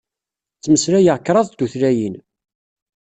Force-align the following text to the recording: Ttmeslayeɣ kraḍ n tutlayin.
Ttmeslayeɣ 0.57 1.17
kraḍ 1.19 1.47
n 1.49 1.53
tutlayin. 1.57 2.15